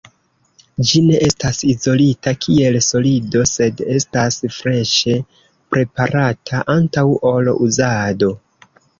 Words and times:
Ĝi 0.91 0.99
ne 1.07 1.17
estas 1.25 1.57
izolita 1.73 2.31
kiel 2.45 2.77
solido, 2.85 3.43
sed 3.51 3.83
estas 3.95 4.37
freŝe 4.55 5.17
preparata 5.75 6.63
antaŭ 6.77 7.05
ol 7.33 7.51
uzado. 7.69 8.31